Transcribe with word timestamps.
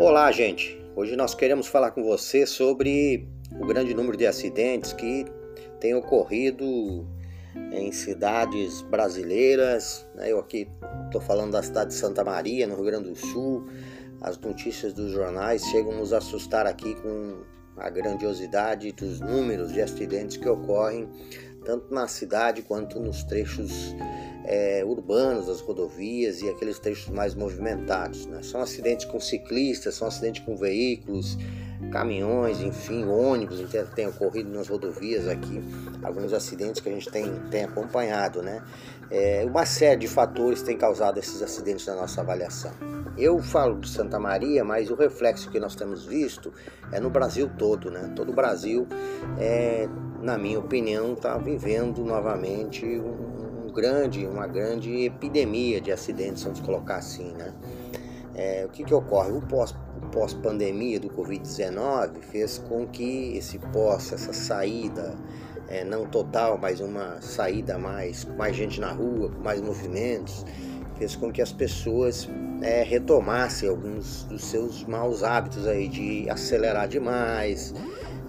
Olá, 0.00 0.30
gente. 0.30 0.80
Hoje 0.94 1.16
nós 1.16 1.34
queremos 1.34 1.66
falar 1.66 1.90
com 1.90 2.04
você 2.04 2.46
sobre 2.46 3.28
o 3.58 3.66
grande 3.66 3.92
número 3.92 4.16
de 4.16 4.28
acidentes 4.28 4.92
que 4.92 5.26
tem 5.80 5.92
ocorrido 5.92 7.04
em 7.72 7.90
cidades 7.90 8.80
brasileiras. 8.82 10.08
Né? 10.14 10.30
Eu 10.30 10.38
aqui 10.38 10.68
estou 11.06 11.20
falando 11.20 11.50
da 11.50 11.64
cidade 11.64 11.90
de 11.90 11.96
Santa 11.96 12.22
Maria, 12.22 12.64
no 12.68 12.76
Rio 12.76 12.84
Grande 12.84 13.08
do 13.08 13.16
Sul. 13.16 13.66
As 14.20 14.38
notícias 14.38 14.92
dos 14.92 15.10
jornais 15.10 15.64
chegam 15.64 15.90
a 15.90 15.96
nos 15.96 16.12
assustar 16.12 16.64
aqui 16.64 16.94
com 16.94 17.42
a 17.76 17.90
grandiosidade 17.90 18.92
dos 18.92 19.18
números 19.18 19.72
de 19.72 19.82
acidentes 19.82 20.36
que 20.36 20.48
ocorrem 20.48 21.08
tanto 21.64 21.92
na 21.92 22.06
cidade 22.06 22.62
quanto 22.62 23.00
nos 23.00 23.24
trechos 23.24 23.96
é, 24.50 24.82
urbanos 24.82 25.46
das 25.46 25.60
rodovias 25.60 26.40
e 26.40 26.48
aqueles 26.48 26.78
trechos 26.78 27.10
mais 27.10 27.34
movimentados. 27.34 28.24
Né? 28.24 28.42
São 28.42 28.62
acidentes 28.62 29.04
com 29.04 29.20
ciclistas, 29.20 29.94
são 29.94 30.08
acidentes 30.08 30.42
com 30.42 30.56
veículos, 30.56 31.36
caminhões, 31.92 32.62
enfim, 32.62 33.04
ônibus, 33.04 33.60
tem 33.94 34.06
ocorrido 34.06 34.50
nas 34.50 34.66
rodovias 34.66 35.28
aqui, 35.28 35.62
alguns 36.02 36.32
acidentes 36.32 36.80
que 36.80 36.88
a 36.88 36.92
gente 36.92 37.10
tem, 37.10 37.30
tem 37.50 37.64
acompanhado, 37.64 38.42
né? 38.42 38.62
É, 39.10 39.44
uma 39.46 39.64
série 39.64 40.00
de 40.00 40.08
fatores 40.08 40.62
tem 40.62 40.76
causado 40.76 41.18
esses 41.18 41.40
acidentes 41.42 41.86
na 41.86 41.94
nossa 41.94 42.20
avaliação. 42.20 42.72
Eu 43.16 43.38
falo 43.38 43.80
de 43.80 43.88
Santa 43.88 44.18
Maria, 44.18 44.64
mas 44.64 44.90
o 44.90 44.94
reflexo 44.94 45.50
que 45.50 45.60
nós 45.60 45.74
temos 45.74 46.04
visto 46.04 46.52
é 46.92 47.00
no 47.00 47.10
Brasil 47.10 47.50
todo, 47.58 47.90
né? 47.90 48.12
Todo 48.14 48.32
o 48.32 48.34
Brasil, 48.34 48.86
é, 49.38 49.88
na 50.20 50.36
minha 50.36 50.58
opinião, 50.58 51.12
está 51.12 51.38
vivendo 51.38 52.04
novamente 52.04 52.84
um, 52.84 53.47
grande, 53.78 54.26
uma 54.26 54.48
grande 54.48 55.04
epidemia 55.04 55.80
de 55.80 55.92
acidentes, 55.92 56.42
vamos 56.42 56.58
colocar 56.58 56.96
assim, 56.96 57.32
né? 57.34 57.52
É, 58.34 58.64
o 58.66 58.68
que, 58.68 58.84
que 58.84 58.92
ocorre? 58.92 59.30
O 59.30 59.40
pós 59.40 59.74
pós-pandemia 60.12 60.98
do 60.98 61.08
Covid-19 61.10 62.20
fez 62.22 62.58
com 62.58 62.86
que 62.86 63.36
esse 63.36 63.58
pós, 63.58 64.12
essa 64.12 64.32
saída, 64.32 65.14
é, 65.68 65.84
não 65.84 66.06
total, 66.06 66.58
mas 66.60 66.80
uma 66.80 67.20
saída 67.20 67.78
mais, 67.78 68.24
com 68.24 68.34
mais 68.34 68.56
gente 68.56 68.80
na 68.80 68.90
rua, 68.90 69.30
com 69.30 69.42
mais 69.42 69.60
movimentos, 69.60 70.44
fez 70.96 71.14
com 71.14 71.30
que 71.30 71.42
as 71.42 71.52
pessoas 71.52 72.28
é, 72.62 72.82
retomassem 72.82 73.68
alguns 73.68 74.24
dos 74.24 74.44
seus 74.44 74.84
maus 74.84 75.22
hábitos 75.22 75.66
aí 75.66 75.86
de 75.88 76.28
acelerar 76.30 76.88
demais, 76.88 77.74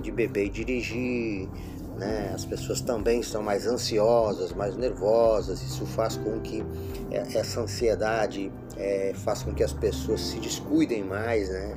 de 0.00 0.10
beber 0.10 0.46
e 0.46 0.50
dirigir, 0.50 1.48
né? 1.96 2.30
As 2.34 2.44
pessoas 2.44 2.80
também 2.80 3.20
estão 3.20 3.42
mais 3.42 3.66
ansiosas, 3.66 4.52
mais 4.52 4.76
nervosas. 4.76 5.62
Isso 5.62 5.86
faz 5.86 6.16
com 6.16 6.40
que 6.40 6.62
é, 7.10 7.38
essa 7.38 7.60
ansiedade 7.60 8.52
é, 8.76 9.12
faz 9.14 9.42
com 9.42 9.54
que 9.54 9.64
as 9.64 9.72
pessoas 9.72 10.20
se 10.20 10.38
descuidem 10.38 11.02
mais, 11.02 11.48
né? 11.48 11.76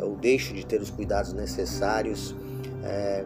ou 0.00 0.16
deixem 0.16 0.56
de 0.56 0.64
ter 0.64 0.80
os 0.80 0.90
cuidados 0.90 1.32
necessários. 1.32 2.34
É, 2.82 3.24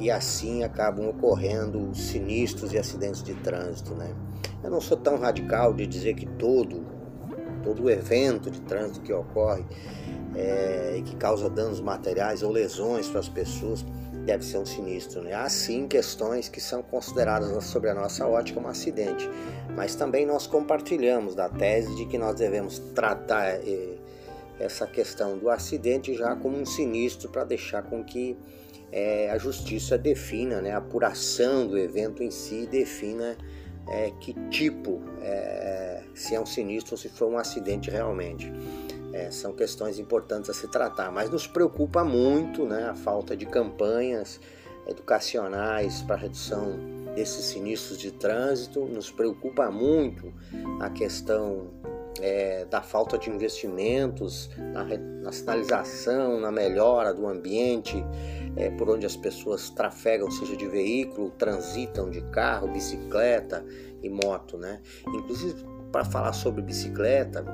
e 0.00 0.10
assim 0.10 0.62
acabam 0.62 1.08
ocorrendo 1.08 1.94
sinistros 1.94 2.72
e 2.72 2.78
acidentes 2.78 3.22
de 3.22 3.34
trânsito. 3.34 3.94
Né? 3.94 4.14
Eu 4.62 4.70
não 4.70 4.80
sou 4.80 4.96
tão 4.96 5.18
radical 5.18 5.72
de 5.72 5.86
dizer 5.86 6.14
que 6.14 6.26
todo, 6.26 6.84
todo 7.62 7.88
evento 7.90 8.50
de 8.50 8.60
trânsito 8.62 9.00
que 9.00 9.12
ocorre 9.12 9.64
é, 10.34 10.96
e 10.98 11.02
que 11.02 11.16
causa 11.16 11.48
danos 11.48 11.80
materiais 11.80 12.42
ou 12.42 12.50
lesões 12.50 13.08
para 13.08 13.20
as 13.20 13.28
pessoas 13.28 13.84
deve 14.24 14.44
ser 14.44 14.58
um 14.58 14.66
sinistro. 14.66 15.22
Né? 15.22 15.32
Há 15.32 15.48
sim 15.48 15.86
questões 15.86 16.48
que 16.48 16.60
são 16.60 16.82
consideradas 16.82 17.64
sobre 17.64 17.90
a 17.90 17.94
nossa 17.94 18.26
ótica 18.26 18.60
um 18.60 18.68
acidente, 18.68 19.28
mas 19.74 19.94
também 19.94 20.24
nós 20.26 20.46
compartilhamos 20.46 21.34
da 21.34 21.48
tese 21.48 21.94
de 21.96 22.06
que 22.06 22.18
nós 22.18 22.36
devemos 22.36 22.78
tratar 22.94 23.48
eh, 23.48 23.96
essa 24.60 24.86
questão 24.86 25.38
do 25.38 25.50
acidente 25.50 26.14
já 26.14 26.36
como 26.36 26.56
um 26.56 26.66
sinistro 26.66 27.28
para 27.30 27.44
deixar 27.44 27.82
com 27.82 28.04
que 28.04 28.36
eh, 28.92 29.30
a 29.30 29.38
justiça 29.38 29.98
defina, 29.98 30.60
né, 30.60 30.72
a 30.72 30.78
apuração 30.78 31.66
do 31.66 31.78
evento 31.78 32.22
em 32.22 32.30
si 32.30 32.66
defina 32.66 33.36
eh, 33.88 34.12
que 34.20 34.34
tipo, 34.48 35.00
se 36.14 36.34
é 36.34 36.40
um 36.40 36.46
sinistro 36.46 36.94
ou 36.94 36.98
se 36.98 37.08
foi 37.08 37.28
um 37.28 37.38
acidente 37.38 37.90
realmente. 37.90 38.52
É, 39.12 39.30
são 39.30 39.52
questões 39.52 39.98
importantes 39.98 40.48
a 40.48 40.54
se 40.54 40.68
tratar, 40.68 41.10
mas 41.10 41.28
nos 41.28 41.46
preocupa 41.46 42.02
muito 42.02 42.64
né, 42.64 42.88
a 42.88 42.94
falta 42.94 43.36
de 43.36 43.44
campanhas 43.44 44.40
educacionais 44.86 46.02
para 46.02 46.16
redução 46.16 46.78
desses 47.14 47.44
sinistros 47.44 47.98
de 47.98 48.10
trânsito, 48.10 48.80
nos 48.86 49.10
preocupa 49.10 49.70
muito 49.70 50.32
a 50.80 50.88
questão 50.88 51.70
é, 52.20 52.64
da 52.66 52.82
falta 52.82 53.18
de 53.18 53.30
investimentos 53.30 54.50
na, 54.72 54.84
na, 54.84 55.32
sinalização, 55.32 56.40
na 56.40 56.50
melhora 56.50 57.12
do 57.12 57.26
ambiente 57.26 58.02
é, 58.56 58.70
por 58.70 58.90
onde 58.90 59.06
as 59.06 59.16
pessoas 59.16 59.70
trafegam, 59.70 60.30
seja 60.30 60.56
de 60.56 60.66
veículo, 60.66 61.30
transitam 61.30 62.10
de 62.10 62.20
carro, 62.30 62.68
bicicleta 62.68 63.64
e 64.02 64.08
moto. 64.08 64.58
Né? 64.58 64.80
Inclusive, 65.06 65.64
para 65.90 66.04
falar 66.04 66.32
sobre 66.32 66.62
bicicleta, 66.62 67.44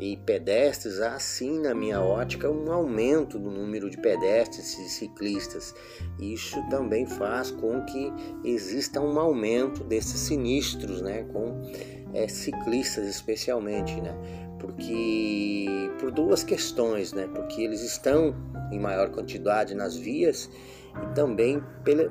e 0.00 0.16
pedestres, 0.16 0.98
há 0.98 1.18
sim, 1.18 1.60
na 1.60 1.74
minha 1.74 2.00
ótica, 2.00 2.50
um 2.50 2.72
aumento 2.72 3.38
do 3.38 3.50
número 3.50 3.90
de 3.90 3.98
pedestres 3.98 4.78
e 4.78 4.88
ciclistas. 4.88 5.74
Isso 6.18 6.58
também 6.70 7.06
faz 7.06 7.50
com 7.50 7.84
que 7.84 8.10
exista 8.42 8.98
um 8.98 9.20
aumento 9.20 9.84
desses 9.84 10.18
sinistros, 10.20 11.02
né, 11.02 11.24
com 11.24 11.60
é, 12.14 12.26
ciclistas 12.26 13.06
especialmente, 13.06 14.00
né, 14.00 14.14
porque 14.58 15.66
por 16.00 16.10
duas 16.10 16.42
questões, 16.42 17.12
né, 17.12 17.28
porque 17.34 17.60
eles 17.60 17.82
estão 17.82 18.34
em 18.72 18.78
maior 18.78 19.10
quantidade 19.10 19.74
nas 19.74 19.94
vias 19.96 20.48
e 20.96 21.14
também 21.14 21.62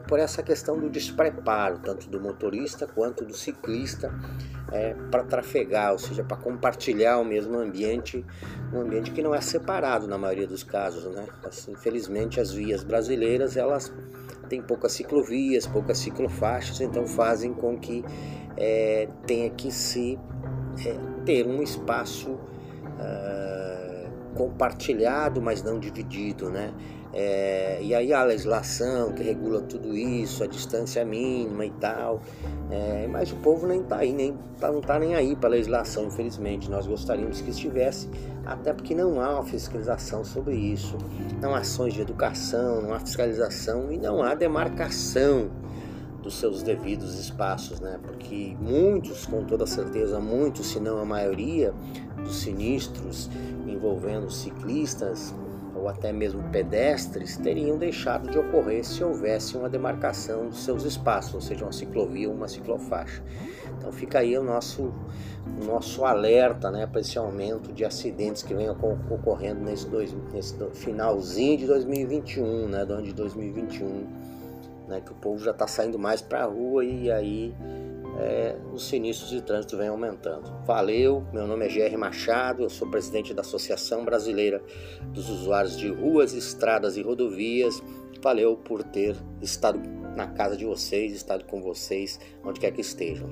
por 0.07 0.19
essa 0.19 0.43
questão 0.43 0.79
do 0.79 0.91
despreparo, 0.91 1.79
tanto 1.79 2.07
do 2.07 2.21
motorista 2.21 2.85
quanto 2.85 3.25
do 3.25 3.35
ciclista, 3.35 4.13
é, 4.71 4.93
para 5.09 5.23
trafegar, 5.23 5.91
ou 5.91 5.97
seja, 5.97 6.23
para 6.23 6.37
compartilhar 6.37 7.17
o 7.17 7.25
mesmo 7.25 7.57
ambiente, 7.57 8.25
um 8.73 8.81
ambiente 8.81 9.11
que 9.11 9.21
não 9.21 9.33
é 9.33 9.41
separado 9.41 10.07
na 10.07 10.17
maioria 10.17 10.47
dos 10.47 10.63
casos. 10.63 11.03
Né? 11.13 11.25
Assim, 11.43 11.71
infelizmente, 11.71 12.39
as 12.39 12.51
vias 12.51 12.83
brasileiras 12.83 13.57
elas 13.57 13.91
têm 14.47 14.61
poucas 14.61 14.91
ciclovias, 14.93 15.67
poucas 15.67 15.99
ciclofaixas, 15.99 16.81
então 16.81 17.05
fazem 17.05 17.53
com 17.53 17.77
que 17.77 18.03
é, 18.57 19.07
tenha 19.25 19.49
que 19.49 19.71
se 19.71 20.19
é, 20.85 20.95
ter 21.25 21.45
um 21.45 21.61
espaço 21.61 22.31
uh, 22.31 24.09
compartilhado, 24.35 25.41
mas 25.41 25.61
não 25.63 25.79
dividido, 25.79 26.49
né? 26.49 26.73
É, 27.11 27.79
e 27.81 27.95
aí 27.95 28.13
a 28.13 28.23
legislação 28.23 29.11
que 29.13 29.23
regula 29.23 29.61
tudo 29.61 29.95
isso, 29.95 30.43
a 30.43 30.47
distância 30.47 31.03
mínima 31.03 31.65
e 31.65 31.71
tal. 31.71 32.21
É, 32.69 33.07
mas 33.07 33.31
o 33.31 33.35
povo 33.37 33.65
nem 33.65 33.81
está 33.81 33.97
aí, 33.97 34.13
nem, 34.13 34.37
tá, 34.59 34.71
não 34.71 34.79
está 34.79 34.99
nem 34.99 35.15
aí 35.15 35.35
para 35.35 35.49
a 35.49 35.51
legislação, 35.51 36.05
infelizmente. 36.05 36.69
Nós 36.69 36.85
gostaríamos 36.85 37.41
que 37.41 37.49
estivesse, 37.49 38.09
até 38.45 38.73
porque 38.73 38.93
não 38.93 39.19
há 39.19 39.35
uma 39.35 39.43
fiscalização 39.43 40.23
sobre 40.23 40.55
isso. 40.55 40.97
Não 41.41 41.55
há 41.55 41.59
ações 41.59 41.93
de 41.93 42.01
educação, 42.01 42.81
não 42.81 42.93
há 42.93 42.99
fiscalização 42.99 43.91
e 43.91 43.97
não 43.97 44.21
há 44.21 44.35
demarcação 44.35 45.49
dos 46.21 46.37
seus 46.37 46.61
devidos 46.61 47.17
espaços, 47.17 47.79
né? 47.79 47.97
Porque 48.03 48.55
muitos, 48.59 49.25
com 49.25 49.45
toda 49.45 49.65
certeza, 49.65 50.19
muitos, 50.19 50.67
se 50.67 50.79
não 50.79 50.99
a 50.99 51.05
maioria, 51.05 51.73
dos 52.17 52.41
sinistros 52.41 53.29
envolvendo 53.65 54.29
ciclistas 54.29 55.33
ou 55.75 55.87
até 55.87 56.11
mesmo 56.11 56.43
pedestres 56.51 57.37
teriam 57.37 57.77
deixado 57.77 58.29
de 58.29 58.37
ocorrer 58.37 58.83
se 58.83 59.03
houvesse 59.03 59.57
uma 59.57 59.69
demarcação 59.69 60.47
dos 60.47 60.63
seus 60.63 60.83
espaços, 60.83 61.33
ou 61.33 61.41
seja, 61.41 61.65
uma 61.65 61.71
ciclovia 61.71 62.29
ou 62.29 62.35
uma 62.35 62.47
ciclofaixa. 62.47 63.23
Então 63.77 63.91
fica 63.91 64.19
aí 64.19 64.37
o 64.37 64.43
nosso, 64.43 64.93
o 65.61 65.65
nosso 65.65 66.03
alerta 66.05 66.69
né, 66.69 66.85
para 66.85 67.01
esse 67.01 67.17
aumento 67.17 67.71
de 67.71 67.85
acidentes 67.85 68.43
que 68.43 68.53
vem 68.53 68.69
ocorrendo 68.69 69.61
nesse, 69.61 69.87
dois, 69.87 70.15
nesse 70.33 70.55
finalzinho 70.73 71.57
de 71.57 71.67
2021, 71.67 72.67
né, 72.67 72.85
do 72.85 72.93
ano 72.93 73.03
de 73.03 73.13
2021, 73.13 74.07
né, 74.87 75.01
que 75.01 75.11
o 75.11 75.15
povo 75.15 75.39
já 75.43 75.51
está 75.51 75.67
saindo 75.67 75.97
mais 75.97 76.21
para 76.21 76.43
a 76.43 76.45
rua 76.45 76.83
e 76.83 77.11
aí 77.11 77.55
é, 78.19 78.57
os 78.73 78.87
sinistros 78.87 79.29
de 79.29 79.41
trânsito 79.41 79.77
vêm 79.77 79.87
aumentando. 79.87 80.51
Valeu, 80.65 81.25
meu 81.31 81.47
nome 81.47 81.65
é 81.65 81.69
G.R. 81.69 81.95
Machado, 81.95 82.63
eu 82.63 82.69
sou 82.69 82.89
presidente 82.89 83.33
da 83.33 83.41
Associação 83.41 84.03
Brasileira 84.03 84.61
dos 85.13 85.29
Usuários 85.29 85.77
de 85.77 85.87
Ruas, 85.89 86.33
Estradas 86.33 86.97
e 86.97 87.01
Rodovias. 87.01 87.81
Valeu 88.21 88.57
por 88.57 88.83
ter 88.83 89.15
estado 89.41 89.79
na 90.15 90.27
casa 90.27 90.57
de 90.57 90.65
vocês, 90.65 91.13
estado 91.13 91.45
com 91.45 91.61
vocês, 91.61 92.19
onde 92.43 92.59
quer 92.59 92.71
que 92.71 92.81
estejam. 92.81 93.29